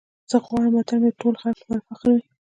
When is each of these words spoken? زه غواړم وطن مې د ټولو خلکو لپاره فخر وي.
زه 0.29 0.37
غواړم 0.45 0.73
وطن 0.75 0.97
مې 1.03 1.09
د 1.13 1.17
ټولو 1.21 1.37
خلکو 1.43 1.61
لپاره 1.63 1.85
فخر 1.87 2.07
وي. 2.15 2.23